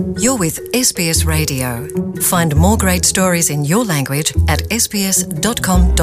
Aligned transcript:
You're 0.00 0.38
with 0.38 0.58
SBS 0.72 1.26
Radio. 1.26 1.86
Find 2.22 2.56
more 2.56 2.78
great 2.78 3.04
stories 3.04 3.50
in 3.50 3.64
your 3.64 3.84
language 3.84 4.32
at 4.48 4.62
sbs.com.au. 4.70 6.00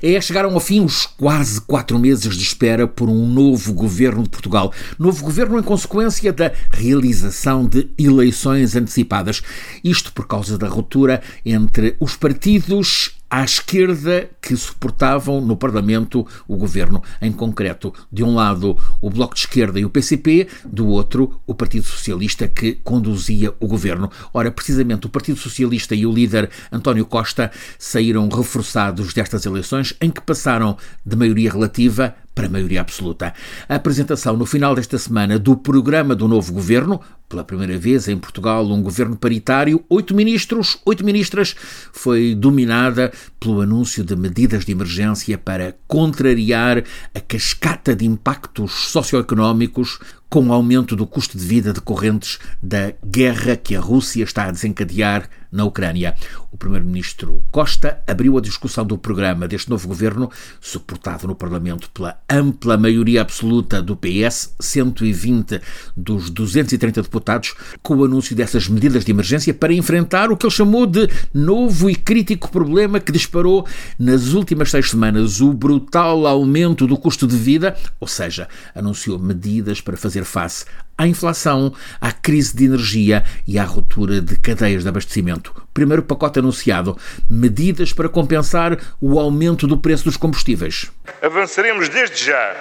É, 0.00 0.20
chegaram 0.20 0.54
ao 0.54 0.60
fim 0.60 0.84
os 0.84 1.04
quase 1.04 1.60
quatro 1.60 1.98
meses 1.98 2.36
de 2.36 2.44
espera 2.44 2.86
por 2.86 3.08
um 3.08 3.26
novo 3.26 3.72
governo 3.72 4.22
de 4.22 4.28
Portugal. 4.28 4.72
Novo 4.96 5.24
governo 5.24 5.58
em 5.58 5.62
consequência 5.64 6.32
da 6.32 6.52
realização 6.72 7.66
de 7.66 7.90
eleições 7.98 8.76
antecipadas. 8.76 9.42
Isto 9.82 10.12
por 10.12 10.28
causa 10.28 10.56
da 10.56 10.68
ruptura 10.68 11.20
entre 11.44 11.96
os 11.98 12.14
partidos 12.14 13.17
à 13.30 13.44
esquerda 13.44 14.28
que 14.40 14.56
suportavam 14.56 15.40
no 15.40 15.56
Parlamento 15.56 16.26
o 16.46 16.56
governo, 16.56 17.02
em 17.20 17.30
concreto, 17.30 17.92
de 18.10 18.24
um 18.24 18.34
lado 18.34 18.76
o 19.00 19.10
Bloco 19.10 19.34
de 19.34 19.40
Esquerda 19.40 19.78
e 19.78 19.84
o 19.84 19.90
PCP, 19.90 20.48
do 20.64 20.86
outro 20.88 21.40
o 21.46 21.54
Partido 21.54 21.84
Socialista 21.84 22.48
que 22.48 22.74
conduzia 22.82 23.52
o 23.60 23.66
governo. 23.66 24.10
Ora, 24.32 24.50
precisamente 24.50 25.06
o 25.06 25.10
Partido 25.10 25.38
Socialista 25.38 25.94
e 25.94 26.06
o 26.06 26.12
líder 26.12 26.50
António 26.72 27.04
Costa 27.04 27.50
saíram 27.78 28.28
reforçados 28.28 29.12
destas 29.12 29.44
eleições, 29.44 29.94
em 30.00 30.10
que 30.10 30.20
passaram 30.20 30.76
de 31.04 31.16
maioria 31.16 31.52
relativa 31.52 32.14
para 32.38 32.48
maioria 32.48 32.80
absoluta. 32.80 33.34
A 33.68 33.74
apresentação 33.74 34.36
no 34.36 34.46
final 34.46 34.72
desta 34.72 34.96
semana 34.96 35.40
do 35.40 35.56
programa 35.56 36.14
do 36.14 36.28
novo 36.28 36.52
governo, 36.52 37.00
pela 37.28 37.42
primeira 37.42 37.76
vez 37.76 38.06
em 38.06 38.16
Portugal, 38.16 38.64
um 38.64 38.80
governo 38.80 39.16
paritário, 39.16 39.84
oito 39.90 40.14
ministros, 40.14 40.78
oito 40.86 41.04
ministras, 41.04 41.56
foi 41.92 42.36
dominada 42.36 43.12
pelo 43.40 43.60
anúncio 43.60 44.04
de 44.04 44.14
medidas 44.14 44.64
de 44.64 44.70
emergência 44.70 45.36
para 45.36 45.74
contrariar 45.88 46.84
a 47.12 47.20
cascata 47.20 47.96
de 47.96 48.06
impactos 48.06 48.70
socioeconómicos 48.70 49.98
com 50.28 50.46
o 50.46 50.52
aumento 50.52 50.94
do 50.94 51.06
custo 51.06 51.38
de 51.38 51.44
vida 51.44 51.72
decorrentes 51.72 52.38
da 52.62 52.92
guerra 53.04 53.56
que 53.56 53.74
a 53.74 53.80
Rússia 53.80 54.22
está 54.22 54.44
a 54.44 54.50
desencadear 54.50 55.28
na 55.50 55.64
Ucrânia. 55.64 56.14
O 56.52 56.56
primeiro-ministro 56.56 57.42
Costa 57.50 58.02
abriu 58.06 58.36
a 58.36 58.40
discussão 58.40 58.84
do 58.84 58.98
programa 58.98 59.48
deste 59.48 59.70
novo 59.70 59.88
governo, 59.88 60.30
suportado 60.60 61.26
no 61.26 61.34
Parlamento 61.34 61.90
pela 61.90 62.18
ampla 62.28 62.76
maioria 62.76 63.22
absoluta 63.22 63.82
do 63.82 63.96
PS, 63.96 64.54
120 64.60 65.60
dos 65.96 66.30
230 66.30 67.02
deputados, 67.02 67.54
com 67.82 67.96
o 67.96 68.04
anúncio 68.04 68.36
dessas 68.36 68.68
medidas 68.68 69.04
de 69.04 69.10
emergência 69.10 69.54
para 69.54 69.72
enfrentar 69.72 70.30
o 70.30 70.36
que 70.36 70.46
ele 70.46 70.54
chamou 70.54 70.86
de 70.86 71.08
novo 71.32 71.88
e 71.88 71.94
crítico 71.94 72.50
problema 72.50 73.00
que 73.00 73.12
disparou 73.12 73.66
nas 73.98 74.32
últimas 74.32 74.70
seis 74.70 74.90
semanas 74.90 75.40
o 75.40 75.52
brutal 75.52 76.26
aumento 76.26 76.86
do 76.86 76.96
custo 76.96 77.26
de 77.26 77.36
vida, 77.36 77.76
ou 78.00 78.08
seja, 78.08 78.48
anunciou 78.74 79.18
medidas 79.18 79.80
para 79.80 79.96
fazer 79.96 80.17
fazer 80.24 80.24
face 80.24 80.64
à 80.96 81.06
inflação, 81.06 81.72
à 82.00 82.10
crise 82.10 82.56
de 82.56 82.64
energia 82.64 83.24
e 83.46 83.58
à 83.58 83.64
ruptura 83.64 84.20
de 84.20 84.36
cadeias 84.36 84.82
de 84.82 84.88
abastecimento. 84.88 85.54
Primeiro 85.72 86.02
pacote 86.02 86.38
anunciado: 86.38 86.96
medidas 87.30 87.92
para 87.92 88.08
compensar 88.08 88.76
o 89.00 89.18
aumento 89.18 89.66
do 89.66 89.78
preço 89.78 90.04
dos 90.04 90.16
combustíveis. 90.16 90.90
Avançaremos 91.22 91.88
desde 91.88 92.24
já 92.24 92.56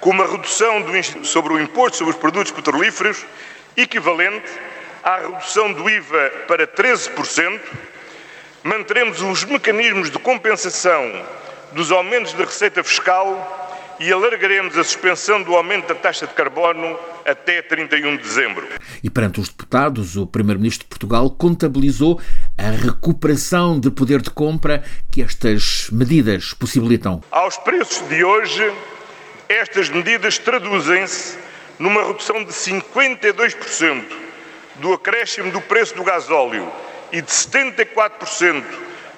com 0.00 0.10
uma 0.10 0.26
redução 0.26 0.82
do, 0.82 1.26
sobre 1.26 1.52
o 1.52 1.60
imposto 1.60 1.98
sobre 1.98 2.12
os 2.12 2.20
produtos 2.20 2.52
petrolíferos 2.52 3.24
equivalente 3.76 4.50
à 5.02 5.18
redução 5.18 5.72
do 5.72 5.88
IVA 5.88 6.30
para 6.46 6.66
13%. 6.66 7.60
Manteremos 8.64 9.20
os 9.20 9.44
mecanismos 9.44 10.10
de 10.10 10.18
compensação 10.18 11.24
dos 11.72 11.90
aumentos 11.90 12.32
de 12.32 12.44
receita 12.44 12.84
fiscal 12.84 13.71
e 14.00 14.12
alargaremos 14.12 14.76
a 14.76 14.84
suspensão 14.84 15.42
do 15.42 15.54
aumento 15.54 15.88
da 15.88 15.94
taxa 15.94 16.26
de 16.26 16.34
carbono 16.34 16.98
até 17.24 17.62
31 17.62 18.16
de 18.16 18.22
dezembro. 18.22 18.66
E 19.02 19.10
perante 19.10 19.40
os 19.40 19.48
deputados, 19.48 20.16
o 20.16 20.26
Primeiro-Ministro 20.26 20.84
de 20.84 20.88
Portugal 20.88 21.30
contabilizou 21.30 22.20
a 22.58 22.70
recuperação 22.70 23.78
de 23.78 23.90
poder 23.90 24.20
de 24.20 24.30
compra 24.30 24.82
que 25.10 25.22
estas 25.22 25.88
medidas 25.90 26.52
possibilitam. 26.54 27.22
Aos 27.30 27.56
preços 27.56 28.06
de 28.08 28.24
hoje, 28.24 28.72
estas 29.48 29.88
medidas 29.88 30.38
traduzem-se 30.38 31.38
numa 31.78 32.04
redução 32.06 32.44
de 32.44 32.52
52% 32.52 34.04
do 34.76 34.92
acréscimo 34.92 35.50
do 35.50 35.60
preço 35.60 35.94
do 35.94 36.04
gasóleo 36.04 36.70
e 37.12 37.20
de 37.20 37.30
74% 37.30 38.64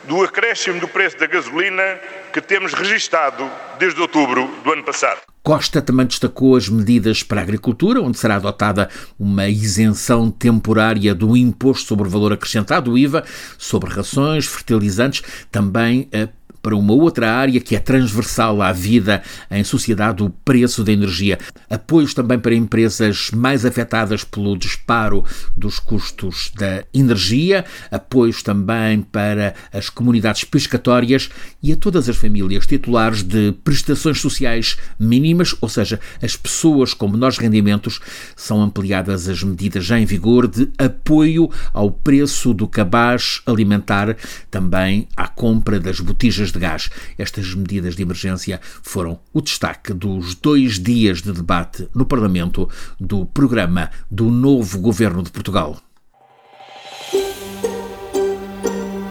do 0.08 0.22
acréscimo 0.22 0.80
do 0.80 0.88
preço 0.88 1.18
da 1.18 1.26
gasolina 1.26 1.98
que 2.32 2.40
temos 2.40 2.72
registado 2.72 3.48
desde 3.78 4.00
outubro 4.00 4.48
do 4.62 4.72
ano 4.72 4.82
passado. 4.82 5.20
Costa 5.42 5.82
também 5.82 6.06
destacou 6.06 6.56
as 6.56 6.68
medidas 6.68 7.22
para 7.22 7.40
a 7.40 7.44
agricultura, 7.44 8.00
onde 8.00 8.18
será 8.18 8.36
adotada 8.36 8.88
uma 9.18 9.46
isenção 9.46 10.30
temporária 10.30 11.14
do 11.14 11.36
imposto 11.36 11.88
sobre 11.88 12.08
o 12.08 12.10
valor 12.10 12.32
acrescentado, 12.32 12.92
o 12.92 12.98
IVA, 12.98 13.24
sobre 13.58 13.90
rações, 13.90 14.46
fertilizantes, 14.46 15.22
também 15.50 16.08
a 16.14 16.28
para 16.64 16.74
uma 16.74 16.94
outra 16.94 17.30
área 17.30 17.60
que 17.60 17.76
é 17.76 17.78
transversal 17.78 18.62
à 18.62 18.72
vida 18.72 19.22
em 19.50 19.62
sociedade, 19.62 20.22
o 20.22 20.30
preço 20.30 20.82
da 20.82 20.90
energia. 20.90 21.38
Apoios 21.68 22.14
também 22.14 22.38
para 22.38 22.54
empresas 22.54 23.30
mais 23.32 23.66
afetadas 23.66 24.24
pelo 24.24 24.56
disparo 24.56 25.22
dos 25.54 25.78
custos 25.78 26.50
da 26.56 26.82
energia, 26.94 27.66
apoios 27.90 28.42
também 28.42 29.02
para 29.02 29.54
as 29.70 29.90
comunidades 29.90 30.44
pescatórias 30.44 31.28
e 31.62 31.70
a 31.70 31.76
todas 31.76 32.08
as 32.08 32.16
famílias 32.16 32.66
titulares 32.66 33.22
de 33.22 33.52
prestações 33.62 34.18
sociais 34.18 34.78
mínimas, 34.98 35.54
ou 35.60 35.68
seja, 35.68 36.00
as 36.22 36.34
pessoas 36.34 36.94
com 36.94 37.06
menores 37.08 37.36
rendimentos, 37.36 38.00
são 38.34 38.62
ampliadas 38.62 39.28
as 39.28 39.42
medidas 39.42 39.84
já 39.84 40.00
em 40.00 40.06
vigor 40.06 40.48
de 40.48 40.70
apoio 40.78 41.50
ao 41.74 41.90
preço 41.90 42.54
do 42.54 42.66
cabaz 42.66 43.42
alimentar, 43.44 44.16
também 44.50 45.06
à 45.14 45.28
compra 45.28 45.78
das 45.78 46.00
botijas 46.00 46.53
de 46.54 46.60
gás. 46.60 46.90
Estas 47.18 47.54
medidas 47.54 47.94
de 47.94 48.02
emergência 48.02 48.60
foram 48.82 49.18
o 49.32 49.40
destaque 49.40 49.92
dos 49.92 50.34
dois 50.34 50.78
dias 50.78 51.20
de 51.20 51.32
debate 51.32 51.88
no 51.94 52.06
Parlamento 52.06 52.68
do 52.98 53.26
programa 53.26 53.90
do 54.10 54.30
novo 54.30 54.78
Governo 54.78 55.22
de 55.22 55.30
Portugal. 55.30 55.76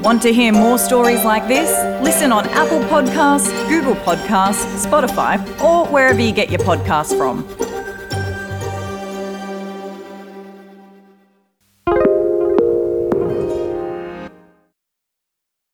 Want 0.03 0.21
to 0.23 0.33
hear 0.33 0.51
more 0.51 0.77
stories 0.77 1.23
like 1.23 1.47
this? 1.47 1.69
Listen 2.03 2.33
on 2.33 2.45
Apple 2.49 2.81
Podcasts, 2.89 3.49
Google 3.69 3.95
Podcasts, 4.03 4.65
Spotify, 4.85 5.39
or 5.63 5.85
wherever 5.87 6.19
you 6.19 6.33
get 6.33 6.49
your 6.49 6.59
podcasts 6.59 7.17
from. 7.17 7.72